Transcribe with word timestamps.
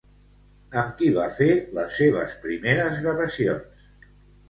Amb 0.81 0.95
qui 1.01 1.09
va 1.17 1.27
fer 1.37 1.51
les 1.81 1.95
seves 2.01 2.35
primeres 2.49 3.01
gravacions? 3.07 3.89